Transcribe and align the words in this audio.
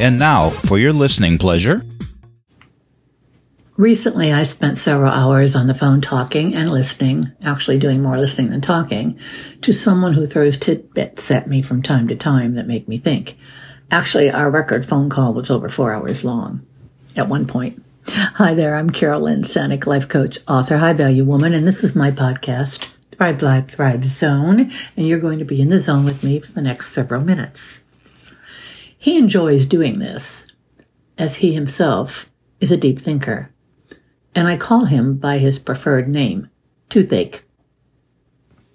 And 0.00 0.16
now, 0.16 0.50
for 0.50 0.78
your 0.78 0.92
listening 0.92 1.38
pleasure. 1.38 1.84
Recently, 3.76 4.32
I 4.32 4.44
spent 4.44 4.78
several 4.78 5.10
hours 5.10 5.56
on 5.56 5.66
the 5.66 5.74
phone 5.74 6.00
talking 6.00 6.54
and 6.54 6.70
listening, 6.70 7.32
actually 7.42 7.80
doing 7.80 8.00
more 8.00 8.16
listening 8.16 8.50
than 8.50 8.60
talking, 8.60 9.18
to 9.62 9.72
someone 9.72 10.12
who 10.12 10.24
throws 10.24 10.56
tidbits 10.56 11.32
at 11.32 11.48
me 11.48 11.62
from 11.62 11.82
time 11.82 12.06
to 12.08 12.14
time 12.14 12.54
that 12.54 12.68
make 12.68 12.86
me 12.86 12.98
think. 12.98 13.36
Actually, 13.90 14.30
our 14.30 14.52
record 14.52 14.86
phone 14.86 15.08
call 15.08 15.34
was 15.34 15.50
over 15.50 15.68
four 15.68 15.92
hours 15.92 16.22
long 16.22 16.64
at 17.16 17.28
one 17.28 17.46
point. 17.46 17.84
Hi 18.08 18.54
there, 18.54 18.76
I'm 18.76 18.90
Carolyn 18.90 19.42
Sanic, 19.42 19.84
life 19.84 20.08
coach, 20.08 20.38
author, 20.46 20.78
high 20.78 20.92
value 20.92 21.24
woman, 21.24 21.52
and 21.54 21.66
this 21.66 21.82
is 21.82 21.96
my 21.96 22.12
podcast, 22.12 22.92
Thrive 23.10 23.42
Life 23.42 23.70
Thrive 23.70 24.04
Zone, 24.04 24.70
and 24.96 25.08
you're 25.08 25.18
going 25.18 25.40
to 25.40 25.44
be 25.44 25.60
in 25.60 25.70
the 25.70 25.80
zone 25.80 26.04
with 26.04 26.22
me 26.22 26.38
for 26.38 26.52
the 26.52 26.62
next 26.62 26.92
several 26.92 27.20
minutes. 27.20 27.80
He 28.98 29.16
enjoys 29.16 29.64
doing 29.64 30.00
this, 30.00 30.44
as 31.16 31.36
he 31.36 31.54
himself 31.54 32.30
is 32.60 32.72
a 32.72 32.76
deep 32.76 32.98
thinker, 32.98 33.50
and 34.34 34.48
I 34.48 34.56
call 34.56 34.86
him 34.86 35.16
by 35.16 35.38
his 35.38 35.60
preferred 35.60 36.08
name, 36.08 36.50
Toothache. 36.90 37.44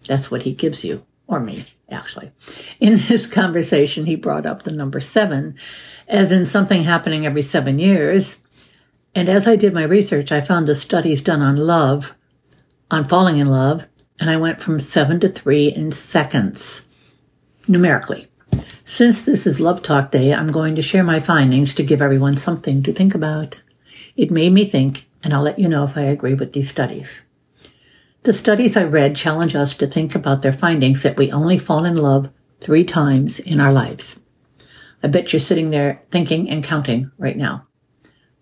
That's 0.07 0.31
what 0.31 0.43
he 0.43 0.53
gives 0.53 0.85
you, 0.85 1.05
or 1.27 1.41
me, 1.41 1.67
actually. 1.89 2.31
In 2.79 2.95
this 3.09 3.27
conversation, 3.27 4.05
he 4.05 4.15
brought 4.15 4.45
up 4.45 4.63
the 4.63 4.71
number 4.71 5.01
seven, 5.01 5.55
as 6.07 6.31
in 6.31 6.45
something 6.45 6.83
happening 6.83 7.25
every 7.25 7.43
seven 7.43 7.77
years. 7.77 8.39
And 9.13 9.27
as 9.27 9.45
I 9.45 9.57
did 9.57 9.73
my 9.73 9.83
research, 9.83 10.31
I 10.31 10.39
found 10.39 10.67
the 10.67 10.75
studies 10.75 11.21
done 11.21 11.41
on 11.41 11.57
love, 11.57 12.15
on 12.89 13.03
falling 13.05 13.39
in 13.39 13.47
love, 13.47 13.87
and 14.21 14.29
I 14.29 14.37
went 14.37 14.61
from 14.61 14.79
seven 14.79 15.19
to 15.19 15.27
three 15.27 15.67
in 15.67 15.91
seconds, 15.91 16.85
numerically. 17.67 18.29
Since 18.85 19.21
this 19.21 19.47
is 19.47 19.61
Love 19.61 19.81
Talk 19.81 20.11
Day, 20.11 20.33
I'm 20.33 20.52
going 20.52 20.75
to 20.75 20.81
share 20.81 21.05
my 21.05 21.21
findings 21.21 21.73
to 21.75 21.83
give 21.83 22.02
everyone 22.02 22.35
something 22.35 22.83
to 22.83 22.91
think 22.91 23.16
about. 23.16 23.55
It 24.17 24.30
made 24.30 24.52
me 24.52 24.69
think, 24.69 25.08
and 25.23 25.33
I'll 25.33 25.41
let 25.41 25.58
you 25.58 25.69
know 25.69 25.85
if 25.85 25.95
I 25.95 26.02
agree 26.02 26.33
with 26.33 26.52
these 26.52 26.69
studies. 26.69 27.21
The 28.23 28.33
studies 28.33 28.75
I 28.75 28.83
read 28.83 29.16
challenge 29.16 29.55
us 29.55 29.73
to 29.75 29.88
think 29.88 30.13
about 30.13 30.41
their 30.41 30.52
findings 30.52 31.02
that 31.02 31.16
we 31.16 31.31
only 31.31 31.58
fall 31.58 31.85
in 31.85 31.95
love 31.95 32.30
three 32.59 32.83
times 32.83 33.39
in 33.39 33.61
our 33.61 33.71
lives. 33.71 34.19
I 35.02 35.08
bet 35.08 35.31
you're 35.31 35.39
sitting 35.39 35.69
there 35.69 36.03
thinking 36.11 36.49
and 36.49 36.61
counting 36.61 37.09
right 37.17 37.38
now. 37.38 37.67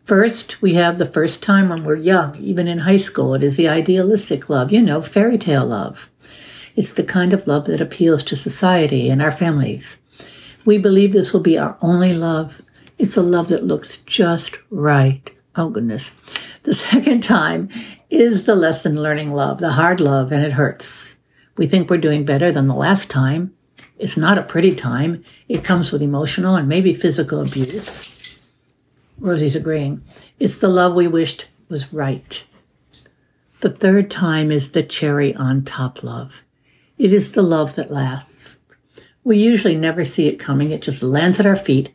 First, 0.05 0.59
we 0.59 0.73
have 0.73 0.97
the 0.97 1.05
first 1.05 1.43
time 1.43 1.69
when 1.69 1.83
we're 1.83 1.95
young, 1.95 2.35
even 2.37 2.67
in 2.67 2.79
high 2.79 2.97
school. 2.97 3.35
It 3.35 3.43
is 3.43 3.57
the 3.57 3.69
idealistic 3.69 4.49
love, 4.49 4.71
you 4.71 4.81
know, 4.81 5.03
fairy 5.03 5.37
tale 5.37 5.67
love. 5.67 6.09
It's 6.75 6.93
the 6.93 7.03
kind 7.03 7.31
of 7.31 7.45
love 7.45 7.65
that 7.65 7.79
appeals 7.79 8.23
to 8.23 8.35
society 8.35 9.07
and 9.07 9.21
our 9.21 9.31
families. 9.31 9.97
We 10.65 10.77
believe 10.77 11.13
this 11.13 11.33
will 11.33 11.41
be 11.41 11.57
our 11.57 11.77
only 11.81 12.13
love. 12.13 12.61
It's 12.97 13.17
a 13.17 13.21
love 13.21 13.47
that 13.49 13.65
looks 13.65 13.97
just 13.99 14.57
right. 14.69 15.29
Oh 15.55 15.69
goodness. 15.69 16.13
The 16.63 16.73
second 16.91 17.23
time 17.23 17.69
is 18.09 18.45
the 18.45 18.55
lesson 18.55 19.01
learning 19.01 19.31
love, 19.31 19.59
the 19.59 19.71
hard 19.71 19.99
love, 19.99 20.31
and 20.31 20.43
it 20.43 20.53
hurts. 20.53 21.15
We 21.57 21.67
think 21.67 21.89
we're 21.89 21.97
doing 21.97 22.25
better 22.25 22.51
than 22.51 22.67
the 22.67 22.75
last 22.75 23.09
time. 23.09 23.53
It's 23.97 24.17
not 24.17 24.37
a 24.37 24.43
pretty 24.43 24.75
time. 24.75 25.23
It 25.47 25.63
comes 25.63 25.91
with 25.91 26.01
emotional 26.01 26.55
and 26.55 26.67
maybe 26.67 26.93
physical 26.93 27.41
abuse. 27.41 28.41
Rosie's 29.19 29.55
agreeing. 29.55 30.03
It's 30.39 30.57
the 30.57 30.67
love 30.67 30.95
we 30.95 31.07
wished 31.07 31.47
was 31.69 31.93
right. 31.93 32.43
The 33.61 33.69
third 33.69 34.09
time 34.09 34.51
is 34.51 34.71
the 34.71 34.81
cherry 34.81 35.35
on 35.35 35.63
top 35.63 36.01
love. 36.01 36.43
It 36.97 37.13
is 37.13 37.33
the 37.33 37.43
love 37.43 37.75
that 37.75 37.91
lasts. 37.91 38.57
We 39.23 39.37
usually 39.37 39.75
never 39.75 40.03
see 40.03 40.27
it 40.27 40.39
coming. 40.39 40.71
It 40.71 40.81
just 40.81 41.03
lands 41.03 41.39
at 41.39 41.45
our 41.45 41.55
feet 41.55 41.93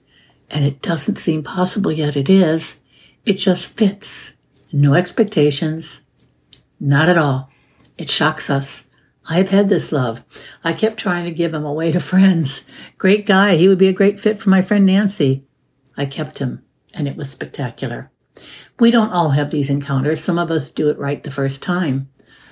and 0.50 0.64
it 0.64 0.80
doesn't 0.80 1.16
seem 1.16 1.42
possible 1.42 1.90
yet 1.90 2.16
it 2.16 2.28
is. 2.28 2.76
It 3.24 3.34
just 3.34 3.76
fits. 3.76 4.34
No 4.72 4.94
expectations. 4.94 6.02
Not 6.78 7.08
at 7.08 7.18
all. 7.18 7.50
It 7.98 8.10
shocks 8.10 8.48
us. 8.48 8.84
I've 9.28 9.48
had 9.48 9.68
this 9.68 9.90
love. 9.90 10.22
I 10.62 10.72
kept 10.72 11.00
trying 11.00 11.24
to 11.24 11.32
give 11.32 11.52
him 11.52 11.64
away 11.64 11.90
to 11.92 12.00
friends. 12.12 12.64
Great 12.98 13.26
guy. 13.26 13.56
He 13.56 13.66
would 13.66 13.78
be 13.78 13.88
a 13.88 13.92
great 13.92 14.20
fit 14.20 14.38
for 14.38 14.50
my 14.50 14.62
friend 14.62 14.86
Nancy. 14.86 15.44
I 15.96 16.06
kept 16.06 16.38
him 16.38 16.62
and 16.94 17.08
it 17.08 17.16
was 17.16 17.30
spectacular. 17.30 18.10
We 18.78 18.90
don't 18.90 19.12
all 19.12 19.30
have 19.30 19.50
these 19.50 19.70
encounters. 19.70 20.22
Some 20.22 20.38
of 20.38 20.50
us 20.50 20.68
do 20.68 20.90
it 20.90 20.98
right 20.98 21.22
the 21.22 21.30
first 21.30 21.62
time. 21.62 22.08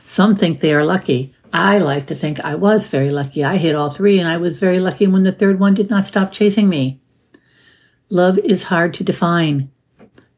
Some 0.06 0.34
think 0.34 0.60
they 0.60 0.74
are 0.74 0.84
lucky. 0.84 1.34
I 1.54 1.78
like 1.78 2.08
to 2.08 2.16
think 2.16 2.40
I 2.40 2.56
was 2.56 2.88
very 2.88 3.10
lucky. 3.10 3.44
I 3.44 3.58
hit 3.58 3.76
all 3.76 3.88
three 3.88 4.18
and 4.18 4.28
I 4.28 4.38
was 4.38 4.58
very 4.58 4.80
lucky 4.80 5.06
when 5.06 5.22
the 5.22 5.30
third 5.30 5.60
one 5.60 5.72
did 5.72 5.88
not 5.88 6.04
stop 6.04 6.32
chasing 6.32 6.68
me. 6.68 7.00
Love 8.10 8.38
is 8.38 8.64
hard 8.64 8.92
to 8.94 9.04
define. 9.04 9.70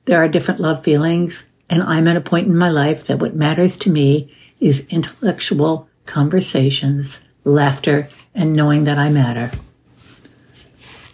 There 0.04 0.22
are 0.22 0.28
different 0.28 0.60
love 0.60 0.84
feelings, 0.84 1.46
and 1.70 1.82
I'm 1.82 2.06
at 2.06 2.18
a 2.18 2.20
point 2.20 2.48
in 2.48 2.56
my 2.56 2.68
life 2.68 3.06
that 3.06 3.18
what 3.18 3.34
matters 3.34 3.78
to 3.78 3.90
me 3.90 4.30
is 4.60 4.86
intellectual 4.90 5.88
conversations, 6.04 7.20
laughter, 7.44 8.10
and 8.34 8.52
knowing 8.52 8.84
that 8.84 8.98
I 8.98 9.08
matter. 9.08 9.50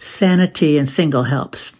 Sanity 0.01 0.77
and 0.77 0.89
single 0.89 1.23
helps. 1.23 1.71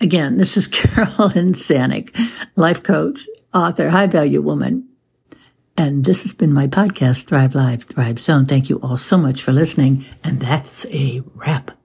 Again, 0.00 0.38
this 0.38 0.56
is 0.56 0.66
Carolyn 0.68 1.54
Sanic, 1.54 2.10
life 2.56 2.82
coach, 2.82 3.28
author, 3.54 3.90
high 3.90 4.08
value 4.08 4.42
woman. 4.42 4.89
And 5.80 6.04
this 6.04 6.24
has 6.24 6.34
been 6.34 6.52
my 6.52 6.66
podcast, 6.66 7.24
Thrive 7.24 7.54
Life, 7.54 7.88
Thrive 7.88 8.18
Zone. 8.18 8.44
Thank 8.44 8.68
you 8.68 8.76
all 8.82 8.98
so 8.98 9.16
much 9.16 9.40
for 9.40 9.50
listening. 9.50 10.04
And 10.22 10.38
that's 10.38 10.84
a 10.90 11.22
wrap. 11.34 11.79